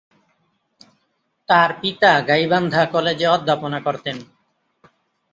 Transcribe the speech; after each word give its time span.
তার 1.49 1.69
পিতা 1.81 2.11
গাইবান্ধা 2.29 2.83
কলেজে 2.93 3.27
অধ্যাপনা 3.27 3.79
করতেন। 3.79 4.17